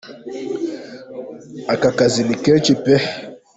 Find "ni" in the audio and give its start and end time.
2.27-2.35